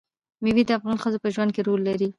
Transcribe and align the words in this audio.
مېوې 0.43 0.63
د 0.65 0.71
افغان 0.77 0.97
ښځو 1.03 1.17
په 1.23 1.29
ژوند 1.33 1.51
کې 1.55 1.61
رول 1.67 1.81
لري. 1.89 2.09